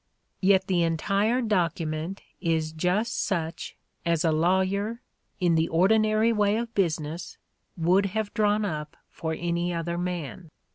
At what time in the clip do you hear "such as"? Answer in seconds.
3.23-4.25